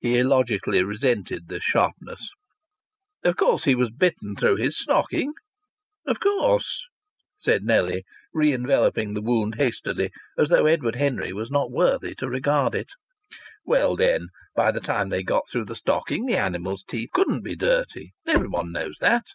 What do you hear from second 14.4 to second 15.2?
by the time